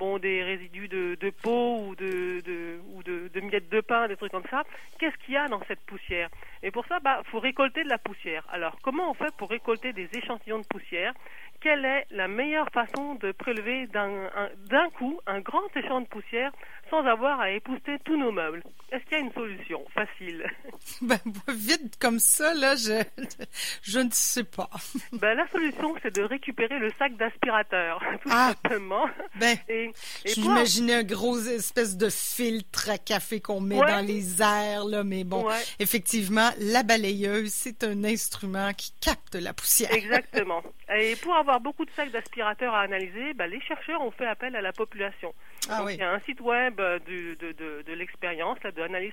bon 0.00 0.18
des 0.18 0.42
résidus 0.42 0.88
de, 0.88 1.14
de 1.20 1.30
peau 1.30 1.84
ou 1.84 1.94
de, 1.94 2.40
de 2.40 2.80
ou 2.94 3.02
de, 3.02 3.40
miettes 3.40 3.68
de 3.68 3.80
pain, 3.80 4.08
des 4.08 4.16
trucs 4.16 4.32
comme 4.32 4.50
ça. 4.50 4.62
Qu'est-ce 4.98 5.16
qu'il 5.18 5.34
y 5.34 5.36
a 5.36 5.46
dans 5.46 5.62
cette 5.68 5.84
poussière? 5.86 6.30
Et 6.62 6.70
pour 6.70 6.86
ça, 6.86 6.98
bah, 7.00 7.20
faut 7.30 7.38
récolter 7.38 7.84
de 7.84 7.88
la 7.88 7.98
poussière. 7.98 8.44
Alors, 8.50 8.78
comment 8.82 9.10
on 9.10 9.14
fait 9.14 9.34
pour 9.36 9.50
récolter 9.50 9.92
des 9.92 10.08
échantillons 10.12 10.58
de 10.60 10.66
poussière? 10.66 11.12
Quelle 11.60 11.84
est 11.84 12.06
la 12.10 12.28
meilleure 12.28 12.70
façon 12.72 13.16
de 13.16 13.32
prélever 13.32 13.86
d'un 13.86 14.90
coup 14.98 15.20
un 15.26 15.40
grand 15.40 15.68
échantillon 15.76 16.00
de 16.00 16.06
poussière 16.06 16.52
sans 16.88 17.04
avoir 17.06 17.38
à 17.40 17.50
épouster 17.50 17.98
tous 18.04 18.16
nos 18.16 18.32
meubles? 18.32 18.62
Est-ce 18.90 19.04
qu'il 19.04 19.18
y 19.18 19.20
a 19.20 19.24
une 19.24 19.32
solution 19.32 19.84
facile? 19.94 20.49
ben, 21.02 21.18
Vite 21.48 21.96
comme 21.98 22.18
ça, 22.18 22.54
là, 22.54 22.76
je, 22.76 23.02
je 23.82 24.00
ne 24.00 24.10
sais 24.10 24.44
pas. 24.44 24.70
ben, 25.12 25.34
la 25.34 25.48
solution, 25.48 25.94
c'est 26.02 26.14
de 26.14 26.22
récupérer 26.22 26.78
le 26.78 26.90
sac 26.98 27.16
d'aspirateur, 27.16 28.02
tout 28.22 28.28
ah, 28.30 28.52
simplement. 28.62 29.08
Ben, 29.36 29.56
et, 29.68 29.90
j'imaginais 30.24 30.94
un 30.94 31.02
gros 31.02 31.38
espèce 31.38 31.96
de 31.96 32.08
filtre 32.08 32.90
à 32.90 32.98
café 32.98 33.40
qu'on 33.40 33.60
met 33.60 33.78
dans 33.78 34.04
les 34.06 34.42
airs, 34.42 34.84
là, 34.84 35.04
mais 35.04 35.24
bon, 35.24 35.46
effectivement, 35.78 36.50
la 36.58 36.82
balayeuse, 36.82 37.52
c'est 37.52 37.84
un 37.84 38.04
instrument 38.04 38.72
qui 38.74 38.92
capte 39.00 39.34
la 39.34 39.52
poussière. 39.52 39.92
Exactement. 39.92 40.62
Et 40.94 41.16
pour 41.16 41.36
avoir 41.36 41.60
beaucoup 41.60 41.84
de 41.84 41.90
sacs 41.92 42.10
d'aspirateurs 42.10 42.74
à 42.74 42.80
analyser, 42.80 43.34
bah, 43.34 43.46
les 43.46 43.60
chercheurs 43.60 44.00
ont 44.02 44.10
fait 44.10 44.26
appel 44.26 44.56
à 44.56 44.60
la 44.60 44.72
population. 44.72 45.32
Ah 45.68 45.84
il 45.88 45.96
y 45.96 46.02
a 46.02 46.10
un 46.10 46.20
site 46.20 46.40
web 46.40 46.80
euh, 46.80 46.98
de, 47.00 47.34
de, 47.34 47.52
de, 47.52 47.82
de 47.82 47.92
l'expérience, 47.92 48.58
de 48.60 48.80
l'analyse 48.80 49.12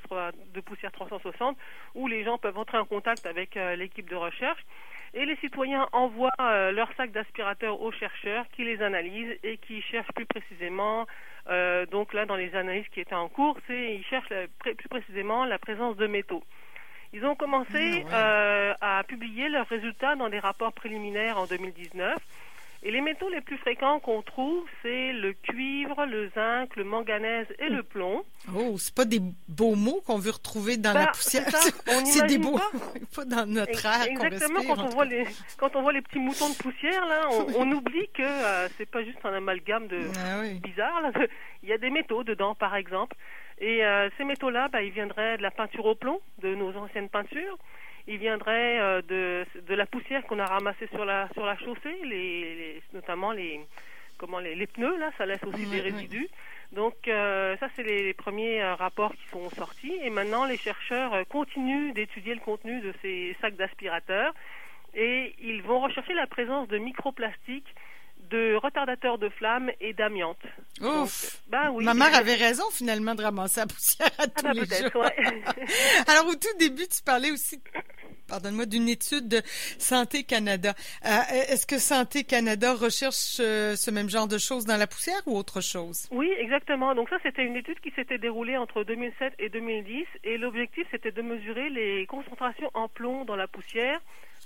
de 0.53 0.61
poussière 0.61 0.91
360, 0.91 1.56
où 1.95 2.07
les 2.07 2.23
gens 2.23 2.37
peuvent 2.37 2.57
entrer 2.57 2.77
en 2.77 2.85
contact 2.85 3.25
avec 3.25 3.57
euh, 3.57 3.75
l'équipe 3.75 4.09
de 4.09 4.15
recherche. 4.15 4.61
Et 5.13 5.25
les 5.25 5.35
citoyens 5.37 5.87
envoient 5.93 6.31
euh, 6.39 6.71
leurs 6.71 6.93
sacs 6.95 7.11
d'aspirateurs 7.11 7.81
aux 7.81 7.91
chercheurs 7.91 8.45
qui 8.55 8.65
les 8.65 8.81
analysent 8.81 9.37
et 9.43 9.57
qui 9.57 9.81
cherchent 9.81 10.11
plus 10.13 10.25
précisément, 10.25 11.07
donc 11.91 12.13
là 12.13 12.25
dans 12.25 12.35
les 12.35 12.53
analyses 12.55 12.87
qui 12.89 12.99
étaient 12.99 13.15
en 13.15 13.29
cours, 13.29 13.57
c'est 13.67 13.95
ils 13.95 14.03
cherchent 14.03 14.33
plus 14.59 14.89
précisément 14.89 15.45
la 15.45 15.57
présence 15.57 15.95
de 15.95 16.05
métaux. 16.05 16.43
Ils 17.13 17.25
ont 17.25 17.35
commencé 17.35 18.05
ah 18.11 18.15
euh, 18.15 18.73
à 18.81 19.03
publier 19.03 19.49
leurs 19.49 19.67
résultats 19.67 20.15
dans 20.15 20.29
des 20.29 20.39
rapports 20.39 20.73
préliminaires 20.73 21.37
en 21.37 21.45
2019. 21.45 22.15
Et 22.87 22.91
les 22.91 23.01
métaux 23.01 23.27
les 23.27 23.41
plus 23.41 23.57
fréquents 23.57 23.99
qu'on 23.99 24.21
trouve, 24.21 24.63
c'est 24.81 25.11
le 25.11 25.33
cuivre, 25.33 26.05
le 26.05 26.29
zinc, 26.29 26.73
le 26.77 26.85
manganèse 26.85 27.47
et 27.59 27.67
le 27.67 27.83
plomb. 27.83 28.23
Oh, 28.55 28.77
c'est 28.77 28.95
pas 28.95 29.03
des 29.03 29.19
beaux 29.49 29.75
mots 29.75 30.01
qu'on 30.05 30.17
veut 30.17 30.31
retrouver 30.31 30.77
dans 30.77 30.93
la 30.93 31.07
bah, 31.07 31.11
poussière. 31.13 31.43
C'est 32.05 32.25
des 32.27 32.37
beaux, 32.37 32.57
pas. 33.15 33.25
dans 33.25 33.45
notre 33.45 33.85
air 33.85 34.07
Exactement. 34.07 34.61
quand 34.63 34.85
on 34.85 34.87
voit 34.87 35.03
les 35.03 35.25
quand 35.57 35.75
on 35.75 35.81
voit 35.81 35.91
les 35.91 36.01
petits 36.01 36.19
moutons 36.19 36.49
de 36.49 36.55
poussière 36.55 37.05
là, 37.07 37.27
on, 37.57 37.69
oublie 37.73 38.07
que 38.13 38.23
euh, 38.23 38.69
c'est 38.77 38.89
pas 38.89 39.03
juste 39.03 39.19
un 39.25 39.33
amalgame 39.33 39.87
de 39.87 39.99
ah 40.17 40.43
bizarre. 40.63 41.11
Il 41.63 41.67
y 41.67 41.73
a 41.73 41.77
des 41.77 41.89
métaux 41.89 42.23
dedans, 42.23 42.55
par 42.55 42.77
exemple. 42.77 43.17
Et 43.59 43.83
euh, 43.83 44.09
ces 44.17 44.23
métaux-là, 44.23 44.67
bah, 44.67 44.81
ils 44.83 44.91
viendraient 44.91 45.37
de 45.37 45.41
la 45.41 45.51
peinture 45.51 45.85
au 45.85 45.95
plomb, 45.95 46.21
de 46.39 46.53
nos 46.53 46.75
anciennes 46.77 47.09
peintures. 47.09 47.57
Ils 48.07 48.17
viendraient 48.17 48.79
euh, 48.79 49.01
de, 49.01 49.45
de 49.61 49.75
la 49.75 49.85
poussière 49.85 50.23
qu'on 50.23 50.39
a 50.39 50.45
ramassée 50.45 50.87
sur 50.87 51.05
la 51.05 51.27
sur 51.33 51.45
la 51.45 51.57
chaussée, 51.57 51.97
les, 52.03 52.81
notamment 52.93 53.31
les 53.31 53.59
comment 54.17 54.39
les, 54.39 54.55
les, 54.55 54.67
pneus 54.67 54.97
là, 54.97 55.11
ça 55.17 55.25
laisse 55.25 55.43
aussi 55.43 55.65
des 55.65 55.81
résidus. 55.81 56.29
Donc 56.71 57.07
euh, 57.07 57.57
ça 57.57 57.67
c'est 57.75 57.83
les, 57.83 58.13
premiers 58.13 58.63
rapports 58.63 59.13
qui 59.13 59.27
sont 59.29 59.49
sortis. 59.49 59.97
Et 60.03 60.09
maintenant 60.09 60.45
les 60.45 60.57
chercheurs 60.57 61.27
continuent 61.27 61.93
d'étudier 61.93 62.33
le 62.35 62.41
contenu 62.41 62.79
de 62.79 62.93
ces 63.01 63.35
sacs 63.41 63.55
d'aspirateurs 63.55 64.33
et 64.93 65.35
ils 65.39 65.61
vont 65.61 65.79
rechercher 65.79 66.13
la 66.13 66.27
présence 66.27 66.67
de 66.67 66.77
microplastiques 66.77 67.75
de 68.29 68.55
retardateurs 68.55 69.17
de 69.17 69.29
flamme 69.29 69.71
et 69.79 69.93
d'amiante. 69.93 70.39
Ouf! 70.81 71.41
ben 71.47 71.71
oui. 71.71 71.83
Ma 71.83 71.93
mère 71.93 72.13
avait 72.15 72.35
raison 72.35 72.69
finalement 72.71 73.15
de 73.15 73.23
ramasser 73.23 73.61
la 73.61 73.67
poussière 73.67 74.11
à 74.17 74.23
ah, 74.23 74.27
tous 74.27 74.43
ben, 74.43 74.53
les 74.53 74.89
jours. 74.89 75.03
Alors 76.07 76.27
au 76.27 76.35
tout 76.35 76.57
début, 76.59 76.87
tu 76.87 77.01
parlais 77.03 77.31
aussi 77.31 77.59
pardonne-moi, 78.27 78.65
d'une 78.65 78.89
étude 78.89 79.27
de 79.27 79.41
Santé 79.79 80.23
Canada. 80.23 80.73
Euh, 81.05 81.09
est-ce 81.49 81.65
que 81.65 81.79
Santé 81.79 82.23
Canada 82.23 82.73
recherche 82.73 83.37
euh, 83.39 83.75
ce 83.75 83.89
même 83.89 84.09
genre 84.09 84.27
de 84.27 84.37
choses 84.37 84.65
dans 84.65 84.77
la 84.77 84.87
poussière 84.87 85.21
ou 85.25 85.37
autre 85.37 85.61
chose? 85.61 86.07
Oui, 86.11 86.31
exactement. 86.37 86.93
Donc 86.93 87.09
ça, 87.09 87.17
c'était 87.23 87.43
une 87.43 87.55
étude 87.55 87.79
qui 87.79 87.91
s'était 87.91 88.17
déroulée 88.17 88.57
entre 88.57 88.83
2007 88.83 89.33
et 89.39 89.49
2010 89.49 90.05
et 90.23 90.37
l'objectif, 90.37 90.85
c'était 90.91 91.11
de 91.11 91.21
mesurer 91.21 91.69
les 91.69 92.05
concentrations 92.05 92.69
en 92.73 92.89
plomb 92.89 93.25
dans 93.25 93.35
la 93.35 93.47
poussière 93.47 93.99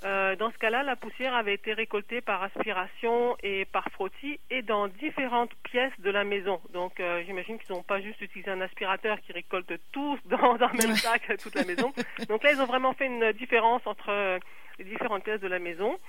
Euh, 0.04 0.36
dans 0.36 0.52
ce 0.52 0.58
cas-là, 0.58 0.84
la 0.84 0.96
poussière 0.96 1.36
avait 1.36 1.54
été 1.54 1.74
récoltée 1.74 2.22
par 2.22 2.42
aspiration 2.42 3.38
et 3.44 3.66
par 3.66 3.88
frottis 3.92 4.40
et 4.50 4.62
dans 4.64 4.88
différentes 4.88 5.54
pièces 5.64 5.94
de 6.00 6.10
la 6.10 6.24
maison. 6.24 6.60
Donc, 6.74 7.00
euh, 7.00 7.22
j'imagine 7.26 7.60
qu'ils 7.60 7.76
n'ont 7.76 7.84
pas 7.84 8.02
juste 8.02 8.20
utilisé 8.22 8.50
un 8.50 8.62
aspirateur 8.62 9.20
qui 9.22 9.32
récolte 9.32 9.72
tout 9.92 10.18
dans, 10.26 10.56
un 10.60 10.74
même 10.74 10.96
sac 10.96 11.32
toute 11.42 11.56
la 11.56 11.66
maison. 11.66 11.94
Donc 12.28 12.44
là, 12.44 12.52
ils 12.52 12.62
ont 12.62 12.66
vraiment 12.66 12.94
fait 12.94 13.06
une 13.06 13.32
différence 13.34 13.86
entre 13.86 14.10
euh, 14.10 14.40
les 14.80 14.86
différentes 14.86 15.24
pièces 15.24 15.42
de 15.42 15.48
la 15.48 15.60
maison. 15.60 16.00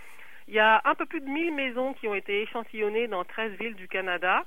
Il 0.49 0.55
y 0.55 0.59
a 0.59 0.81
un 0.85 0.95
peu 0.95 1.07
plus 1.07 1.21
de 1.21 1.29
1000 1.29 1.55
maisons 1.55 1.93
qui 1.95 2.09
ont 2.09 2.15
été 2.15 2.43
échantillonnées 2.43 3.09
dans 3.09 3.25
13 3.25 3.53
villes 3.59 3.77
du 3.77 3.89
Canada 3.89 4.45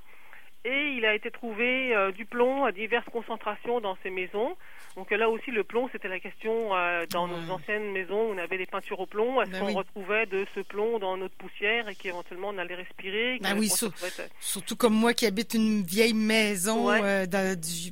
et 0.65 0.95
il 0.97 1.05
a 1.05 1.13
été 1.13 1.29
trouvé 1.29 1.95
euh, 1.95 2.11
du 2.11 2.25
plomb 2.25 2.65
à 2.65 2.71
diverses 2.71 3.05
concentrations 3.11 3.79
dans 3.79 3.97
ces 4.01 4.09
maisons. 4.09 4.57
Donc 4.95 5.11
là 5.11 5.29
aussi, 5.29 5.51
le 5.51 5.63
plomb, 5.63 5.87
c'était 5.91 6.07
la 6.07 6.19
question 6.19 6.75
euh, 6.75 7.05
dans 7.11 7.27
nos 7.27 7.51
anciennes 7.51 7.91
maisons 7.91 8.29
où 8.29 8.33
on 8.33 8.37
avait 8.37 8.57
des 8.57 8.65
peintures 8.65 8.99
au 8.99 9.05
plomb. 9.05 9.41
Est-ce 9.41 9.51
ben 9.51 9.59
qu'on 9.59 9.73
retrouvait 9.73 10.25
de 10.25 10.45
ce 10.55 10.61
plomb 10.61 10.97
dans 10.97 11.17
notre 11.17 11.35
poussière 11.35 11.87
et 11.87 11.95
qu'éventuellement 11.95 12.49
on 12.49 12.57
allait 12.57 12.75
respirer 12.75 13.37
ben 13.41 13.57
oui, 13.59 13.69
surtout 14.39 14.75
comme 14.75 14.93
moi 14.93 15.13
qui 15.13 15.27
habite 15.27 15.53
une 15.53 15.83
vieille 15.83 16.13
maison 16.13 16.89
euh, 16.89 17.27
dans, 17.27 17.59
du, 17.59 17.91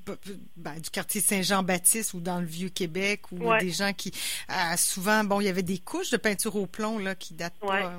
ben, 0.58 0.80
du, 0.80 0.89
quartier 0.89 1.22
Saint-Jean-Baptiste 1.22 2.13
ou 2.15 2.22
dans 2.22 2.39
le 2.39 2.48
Vieux-Québec 2.48 3.32
où 3.32 3.53
des 3.60 3.72
gens 3.72 3.94
qui... 3.94 4.12
souvent, 4.77 5.24
bon, 5.24 5.42
il 5.42 5.46
y 5.46 5.50
avait 5.50 5.62
des 5.62 5.77
couches 5.77 6.10
de 6.10 6.18
peinture 6.18 6.56
au 6.56 6.65
plomb 6.65 6.98
là, 6.98 7.13
qui 7.13 7.36
datent 7.36 7.60
pas... 7.60 7.92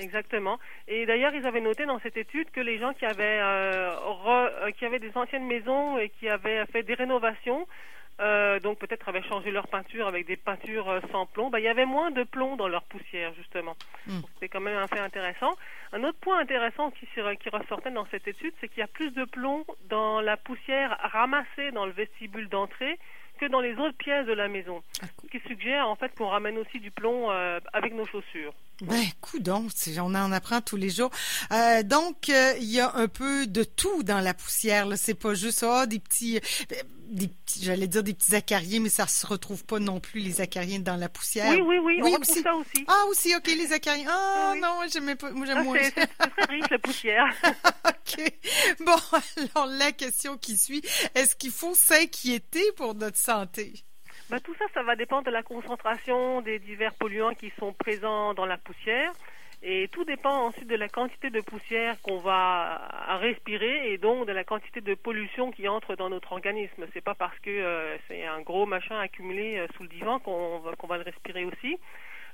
Exactement. 0.00 0.58
Et 0.88 1.06
d'ailleurs, 1.06 1.34
ils 1.34 1.46
avaient 1.46 1.60
noté 1.60 1.86
dans 1.86 2.00
cette 2.00 2.16
étude 2.16 2.50
que 2.50 2.60
les 2.60 2.78
gens 2.78 2.92
qui 2.94 3.04
avaient 3.04 3.40
euh, 3.40 3.90
euh, 4.26 4.70
qui 4.72 4.84
avaient 4.84 4.98
des 4.98 5.16
anciennes 5.16 5.46
maisons 5.46 5.98
et 5.98 6.08
qui 6.08 6.28
avaient 6.28 6.64
fait 6.66 6.82
des 6.82 6.94
rénovations, 6.94 7.66
euh, 8.20 8.58
donc 8.60 8.78
peut-être 8.78 9.08
avaient 9.08 9.22
changé 9.22 9.50
leur 9.50 9.68
peinture 9.68 10.06
avec 10.06 10.26
des 10.26 10.36
peintures 10.36 11.00
sans 11.12 11.26
plomb, 11.26 11.50
bah, 11.50 11.60
il 11.60 11.64
y 11.64 11.68
avait 11.68 11.86
moins 11.86 12.10
de 12.10 12.22
plomb 12.22 12.56
dans 12.56 12.68
leur 12.68 12.84
poussière 12.84 13.32
justement. 13.34 13.76
Hmm. 14.06 14.20
C'est 14.40 14.48
quand 14.48 14.60
même 14.60 14.76
un 14.76 14.86
fait 14.86 15.00
intéressant. 15.00 15.52
Un 15.92 16.02
autre 16.04 16.18
point 16.20 16.38
intéressant 16.38 16.90
qui, 16.90 17.06
qui 17.06 17.48
ressortait 17.50 17.90
dans 17.90 18.06
cette 18.10 18.26
étude, 18.26 18.54
c'est 18.60 18.68
qu'il 18.68 18.80
y 18.80 18.84
a 18.84 18.88
plus 18.88 19.10
de 19.10 19.24
plomb 19.24 19.64
dans 19.88 20.20
la 20.20 20.36
poussière 20.36 20.96
ramassée 21.12 21.72
dans 21.72 21.86
le 21.86 21.92
vestibule 21.92 22.48
d'entrée 22.48 22.98
que 23.38 23.46
dans 23.46 23.60
les 23.60 23.74
autres 23.76 23.96
pièces 23.96 24.26
de 24.26 24.34
la 24.34 24.48
maison. 24.48 24.82
Qui 25.30 25.40
suggère 25.46 25.88
en 25.88 25.96
fait 25.96 26.12
qu'on 26.16 26.28
ramène 26.28 26.58
aussi 26.58 26.80
du 26.80 26.90
plomb 26.90 27.30
avec 27.72 27.94
nos 27.94 28.06
chaussures. 28.06 28.54
Ben, 28.82 29.04
donc, 29.40 29.70
on 29.98 30.14
en 30.14 30.32
apprend 30.32 30.60
tous 30.62 30.76
les 30.76 30.88
jours. 30.88 31.10
Euh, 31.52 31.82
donc, 31.82 32.30
euh, 32.30 32.54
il 32.58 32.70
y 32.70 32.80
a 32.80 32.94
un 32.94 33.08
peu 33.08 33.46
de 33.46 33.62
tout 33.62 34.02
dans 34.02 34.20
la 34.20 34.32
poussière. 34.32 34.86
Là, 34.86 34.96
c'est 34.96 35.14
pas 35.14 35.34
juste 35.34 35.64
oh, 35.68 35.84
des 35.86 35.98
petits, 35.98 36.40
des 37.10 37.28
petits, 37.28 37.62
j'allais 37.64 37.88
dire 37.88 38.02
des 38.02 38.14
petits 38.14 38.34
acariens, 38.34 38.80
mais 38.80 38.88
ça 38.88 39.06
se 39.06 39.26
retrouve 39.26 39.66
pas 39.66 39.78
non 39.80 40.00
plus 40.00 40.20
les 40.20 40.40
acariens 40.40 40.78
dans 40.78 40.96
la 40.96 41.10
poussière. 41.10 41.50
Oui, 41.50 41.60
oui, 41.60 42.00
oui, 42.00 42.00
on 42.02 42.20
aussi. 42.20 42.40
ça 42.40 42.54
aussi. 42.54 42.84
Ah, 42.86 43.04
aussi, 43.10 43.34
ok, 43.36 43.46
les 43.48 43.72
acariens. 43.72 44.08
Ah 44.08 44.54
non, 44.58 44.80
j'aime 44.90 45.14
pas, 45.16 45.30
moi 45.30 45.44
j'aime 45.44 45.58
ah, 45.58 45.64
moins. 45.64 45.78
C'est 45.82 46.06
très 46.06 46.44
riche 46.48 46.70
la 46.70 46.78
poussière. 46.78 47.26
ok. 47.86 48.32
Bon, 48.86 48.96
alors 49.54 49.66
la 49.66 49.92
question 49.92 50.38
qui 50.38 50.56
suit, 50.56 50.82
est-ce 51.14 51.36
qu'il 51.36 51.52
faut 51.52 51.74
s'inquiéter 51.74 52.72
pour 52.76 52.94
notre 52.94 53.18
santé? 53.18 53.74
Bah, 54.30 54.38
tout 54.38 54.54
ça, 54.54 54.64
ça 54.72 54.84
va 54.84 54.94
dépendre 54.94 55.24
de 55.24 55.32
la 55.32 55.42
concentration 55.42 56.40
des 56.40 56.60
divers 56.60 56.94
polluants 56.94 57.34
qui 57.34 57.50
sont 57.58 57.72
présents 57.72 58.32
dans 58.32 58.46
la 58.46 58.58
poussière. 58.58 59.12
Et 59.60 59.88
tout 59.88 60.04
dépend 60.04 60.46
ensuite 60.46 60.68
de 60.68 60.76
la 60.76 60.88
quantité 60.88 61.30
de 61.30 61.40
poussière 61.40 62.00
qu'on 62.00 62.20
va 62.20 63.16
respirer 63.20 63.92
et 63.92 63.98
donc 63.98 64.28
de 64.28 64.32
la 64.32 64.44
quantité 64.44 64.80
de 64.80 64.94
pollution 64.94 65.50
qui 65.50 65.66
entre 65.66 65.96
dans 65.96 66.08
notre 66.08 66.30
organisme. 66.30 66.86
C'est 66.92 67.02
pas 67.02 67.16
parce 67.16 67.36
que 67.40 67.50
euh, 67.50 67.98
c'est 68.06 68.24
un 68.24 68.40
gros 68.40 68.66
machin 68.66 68.98
accumulé 69.00 69.58
euh, 69.58 69.66
sous 69.76 69.82
le 69.82 69.88
divan 69.88 70.20
qu'on 70.20 70.60
va, 70.60 70.76
qu'on 70.76 70.86
va 70.86 70.98
le 70.98 71.02
respirer 71.02 71.44
aussi. 71.44 71.76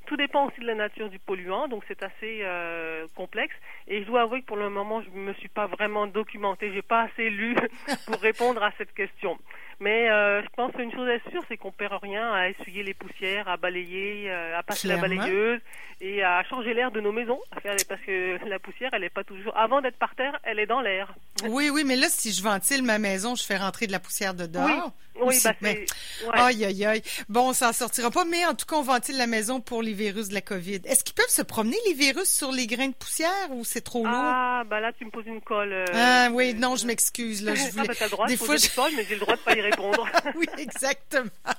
Tout 0.07 0.17
dépend 0.17 0.47
aussi 0.47 0.61
de 0.61 0.67
la 0.67 0.75
nature 0.75 1.09
du 1.09 1.19
polluant, 1.19 1.69
donc 1.69 1.83
c'est 1.89 2.03
assez 2.03 2.41
euh, 2.43 3.07
complexe. 3.15 3.55
Et 3.89 4.03
je 4.03 4.07
dois 4.07 4.23
avouer 4.23 4.41
que 4.43 4.47
pour 4.47 4.57
le 4.57 4.71
moment, 4.71 5.03
je 5.03 5.11
ne 5.11 5.25
me 5.25 5.35
suis 5.35 5.49
pas 5.49 5.67
vraiment 5.67 6.07
documentée, 6.07 6.73
j'ai 6.73 6.83
pas 6.83 7.03
assez 7.03 7.29
lu 7.29 7.57
pour 8.07 8.21
répondre 8.21 8.63
à 8.63 8.71
cette 8.79 8.95
question. 8.95 9.39
Mais 9.79 10.11
euh, 10.11 10.43
je 10.43 10.49
pense 10.57 10.73
qu'une 10.73 10.93
chose 10.93 11.09
est 11.09 11.31
sûre, 11.31 11.43
c'est 11.49 11.57
qu'on 11.57 11.73
perd 11.73 12.01
rien 12.03 12.33
à 12.33 12.49
essuyer 12.49 12.83
les 12.83 12.95
poussières, 12.95 13.47
à 13.49 13.57
balayer, 13.57 14.31
euh, 14.31 14.59
à 14.59 14.63
passer 14.63 14.89
la 14.89 14.97
balayeuse 14.97 15.61
et 16.01 16.23
à 16.23 16.43
changer 16.45 16.73
l'air 16.73 16.91
de 16.91 17.01
nos 17.01 17.13
maisons. 17.13 17.41
Parce 17.63 18.01
que 18.01 18.49
la 18.49 18.59
poussière, 18.59 18.91
elle 18.95 19.03
n'est 19.03 19.11
pas 19.11 19.25
toujours. 19.25 19.57
Avant 19.57 19.83
d'être 19.83 19.99
par 19.99 20.15
terre, 20.15 20.39
elle 20.45 20.59
est 20.59 20.67
dans 20.67 20.81
l'air. 20.81 21.15
Oui, 21.49 21.69
oui, 21.71 21.85
mais 21.85 21.97
là, 21.97 22.07
si 22.09 22.33
je 22.33 22.43
ventile 22.43 22.83
ma 22.83 22.99
maison, 22.99 23.35
je 23.35 23.45
fais 23.45 23.57
rentrer 23.57 23.87
de 23.87 23.93
la 23.93 24.01
poussière 24.01 24.35
dedans. 24.35 24.65
Oui. 24.67 24.93
Oui, 25.27 25.41
bah 25.43 25.55
mais... 25.61 25.85
Aïe, 26.33 26.65
aïe, 26.65 26.85
aïe. 26.85 27.03
Bon, 27.29 27.51
on 27.51 27.53
s'en 27.53 27.73
sortira 27.73 28.11
pas, 28.11 28.25
mais 28.25 28.45
en 28.47 28.55
tout 28.55 28.67
cas, 28.67 28.77
on 28.77 28.83
ventile 28.83 29.17
la 29.17 29.27
maison 29.27 29.61
pour 29.61 29.83
les 29.83 29.93
virus 29.93 30.29
de 30.29 30.35
la 30.35 30.41
COVID. 30.41 30.81
Est-ce 30.85 31.05
qu'ils 31.05 31.15
peuvent 31.15 31.29
se 31.29 31.43
promener, 31.43 31.77
les 31.87 31.95
virus, 31.95 32.29
sur 32.29 32.53
les 32.53 32.67
grains 32.67 32.89
de 32.89 32.95
poussière 32.95 33.51
ou 33.51 33.65
c'est 33.65 33.81
trop 33.81 34.05
lourd? 34.05 34.15
Ah, 34.15 34.65
bah 34.67 34.81
là, 34.81 34.93
tu 34.93 35.05
me 35.05 35.11
poses 35.11 35.27
une 35.27 35.41
colle. 35.41 35.73
Euh, 35.73 35.85
ah, 35.93 36.29
oui, 36.33 36.55
non, 36.55 36.77
je 36.77 36.87
m'excuse. 36.87 37.43
Là, 37.43 37.55
je 37.55 37.63
voulais... 37.71 37.85
ah, 37.85 37.89
bah, 37.89 37.95
t'as 37.99 38.05
le 38.05 38.11
droit 38.11 38.27
de 38.27 38.37
poser 38.37 38.67
une 38.67 38.75
colle, 38.75 38.93
mais 38.97 39.05
j'ai 39.09 39.15
le 39.15 39.21
droit 39.21 39.37
de 39.37 39.41
pas 39.41 39.57
y 39.57 39.61
répondre. 39.61 40.09
oui, 40.37 40.47
exactement. 40.59 41.31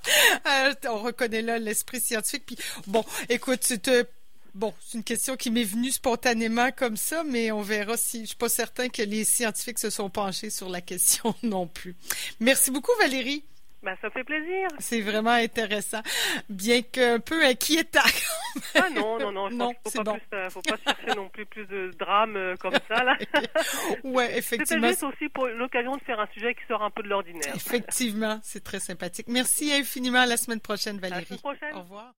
Euh, 0.48 0.74
on 0.90 1.00
reconnaît 1.00 1.42
là 1.42 1.60
l'esprit 1.60 2.00
scientifique. 2.00 2.44
Puis, 2.46 2.58
bon, 2.88 3.04
écoute, 3.30 3.60
c'est 3.62 3.88
Bon, 4.58 4.74
c'est 4.80 4.98
une 4.98 5.04
question 5.04 5.36
qui 5.36 5.52
m'est 5.52 5.64
venue 5.64 5.92
spontanément 5.92 6.72
comme 6.72 6.98
ça, 6.98 7.24
mais 7.24 7.52
on 7.52 7.62
verra 7.62 7.96
si 7.96 8.22
je 8.22 8.26
suis 8.30 8.36
pas 8.36 8.50
certain 8.50 8.90
que 8.90 9.04
les 9.04 9.24
scientifiques 9.24 9.78
se 9.78 9.92
sont 9.92 10.10
penchés 10.10 10.50
sur 10.50 10.68
la 10.68 10.82
question 10.82 11.36
non 11.44 11.68
plus. 11.68 11.96
Merci 12.40 12.72
beaucoup, 12.72 12.92
Valérie. 12.98 13.44
Ben, 13.84 13.96
ça 14.02 14.10
fait 14.10 14.24
plaisir. 14.24 14.68
C'est 14.80 15.02
vraiment 15.02 15.32
intéressant, 15.32 16.02
bien 16.50 16.82
qu'un 16.82 17.20
peu 17.20 17.46
inquiétant. 17.46 18.00
ah 18.76 18.90
non, 18.90 19.20
non, 19.20 19.32
non, 19.32 19.50
non 19.50 19.72
faut, 19.86 20.04
pas 20.04 20.18
euh, 20.34 20.50
faut 20.50 20.62
pas 20.62 20.78
chercher 20.84 21.16
non 21.16 21.30
plus 21.30 21.46
plus 21.46 21.66
de 21.68 21.92
drames 21.98 22.36
euh, 22.36 22.56
comme 22.58 22.74
ça 22.88 23.04
là. 23.04 23.18
ouais, 24.04 24.38
effectivement. 24.38 24.88
Juste 24.88 25.04
aussi 25.04 25.30
pour 25.30 25.48
l'occasion 25.48 25.96
de 25.96 26.02
faire 26.02 26.20
un 26.20 26.28
sujet 26.34 26.56
qui 26.56 26.62
sort 26.68 26.82
un 26.82 26.90
peu 26.90 27.04
de 27.04 27.08
l'ordinaire. 27.10 27.56
Effectivement, 27.56 28.40
c'est 28.44 28.64
très 28.64 28.80
sympathique. 28.80 29.28
Merci 29.30 29.72
infiniment. 29.72 30.20
À 30.20 30.26
la 30.26 30.38
semaine 30.38 30.60
prochaine, 30.60 30.98
Valérie. 30.98 31.18
À 31.18 31.20
la 31.20 31.26
semaine 31.26 31.40
prochaine. 31.40 31.76
Au 31.76 31.82
revoir. 31.82 32.06